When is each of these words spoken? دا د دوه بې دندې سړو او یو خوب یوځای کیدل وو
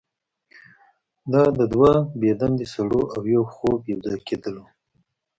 دا 1.31 1.43
د 1.57 1.59
دوه 1.73 1.93
بې 2.19 2.31
دندې 2.41 2.65
سړو 2.73 3.01
او 3.15 3.21
یو 3.35 3.43
خوب 3.53 3.79
یوځای 3.91 4.19
کیدل 4.27 4.55
وو 4.57 4.67